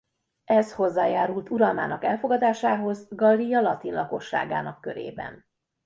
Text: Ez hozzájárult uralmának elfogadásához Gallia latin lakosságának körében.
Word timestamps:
Ez 0.47 0.73
hozzájárult 0.73 1.49
uralmának 1.49 2.03
elfogadásához 2.03 3.07
Gallia 3.15 3.61
latin 3.61 3.93
lakosságának 3.93 4.81
körében. 4.81 5.45